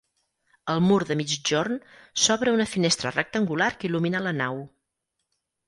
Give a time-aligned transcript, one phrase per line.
[0.75, 1.77] Al mur de migjorn
[2.23, 4.61] s'obra una finestra rectangular que il·lumina la nau.